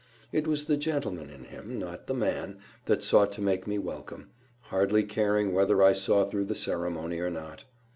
[0.31, 4.31] It was the gentleman in him, not the man, that sought to make me welcome,
[4.61, 7.65] hardly caring whether I saw through the ceremony or not.